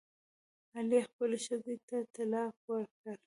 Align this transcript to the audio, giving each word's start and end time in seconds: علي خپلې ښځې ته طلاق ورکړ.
علي 0.75 0.99
خپلې 1.07 1.37
ښځې 1.45 1.75
ته 1.87 1.97
طلاق 2.13 2.53
ورکړ. 2.71 3.15